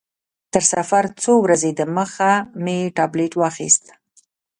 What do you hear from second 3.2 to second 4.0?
واخیست.